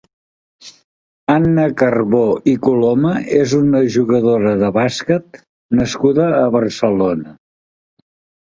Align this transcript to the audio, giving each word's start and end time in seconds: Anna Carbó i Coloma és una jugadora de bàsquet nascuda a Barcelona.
Anna 1.33 1.65
Carbó 1.81 2.21
i 2.53 2.55
Coloma 2.67 3.11
és 3.41 3.53
una 3.59 3.83
jugadora 3.97 4.55
de 4.65 4.73
bàsquet 4.81 5.41
nascuda 5.83 6.27
a 6.43 6.45
Barcelona. 6.57 7.39